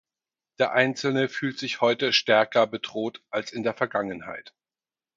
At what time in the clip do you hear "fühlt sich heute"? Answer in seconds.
1.29-2.11